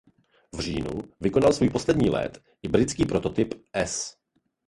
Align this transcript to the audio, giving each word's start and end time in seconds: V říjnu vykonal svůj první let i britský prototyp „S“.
V 0.53 0.59
říjnu 0.59 0.89
vykonal 1.19 1.53
svůj 1.53 1.69
první 1.85 2.09
let 2.09 2.41
i 2.63 2.67
britský 2.67 3.05
prototyp 3.05 3.53
„S“. 3.73 4.17